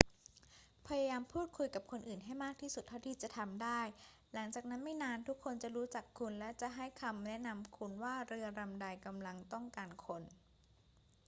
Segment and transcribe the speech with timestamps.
[0.87, 3.81] พยายามพูดคุยกับคนอื่นให้มากที่สุดเท่าที่จะทำได้
[4.33, 10.21] หลังจากนั้นไม่นานทุกคนจะรู้จักคุณและจะให้คำแนะนำคุณว่าเรือลำใดกำลังต้องการคน